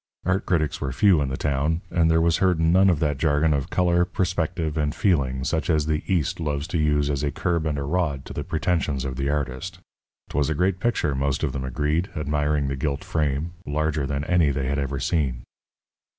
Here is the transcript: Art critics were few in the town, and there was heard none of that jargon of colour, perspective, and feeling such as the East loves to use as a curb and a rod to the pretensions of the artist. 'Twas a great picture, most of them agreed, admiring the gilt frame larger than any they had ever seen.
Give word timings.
Art 0.25 0.47
critics 0.47 0.81
were 0.81 0.91
few 0.91 1.21
in 1.21 1.29
the 1.29 1.37
town, 1.37 1.81
and 1.91 2.09
there 2.09 2.19
was 2.21 2.37
heard 2.37 2.59
none 2.59 2.89
of 2.89 2.99
that 3.01 3.19
jargon 3.19 3.53
of 3.53 3.69
colour, 3.69 4.03
perspective, 4.03 4.75
and 4.75 4.95
feeling 4.95 5.43
such 5.43 5.69
as 5.69 5.85
the 5.85 6.01
East 6.11 6.39
loves 6.39 6.65
to 6.69 6.79
use 6.79 7.07
as 7.11 7.21
a 7.21 7.29
curb 7.29 7.67
and 7.67 7.77
a 7.77 7.83
rod 7.83 8.25
to 8.25 8.33
the 8.33 8.43
pretensions 8.43 9.05
of 9.05 9.15
the 9.15 9.29
artist. 9.29 9.77
'Twas 10.31 10.49
a 10.49 10.55
great 10.55 10.79
picture, 10.79 11.13
most 11.13 11.43
of 11.43 11.51
them 11.53 11.63
agreed, 11.63 12.09
admiring 12.15 12.67
the 12.67 12.75
gilt 12.75 13.03
frame 13.03 13.51
larger 13.67 14.07
than 14.07 14.23
any 14.23 14.49
they 14.49 14.65
had 14.67 14.79
ever 14.79 14.99
seen. 14.99 15.43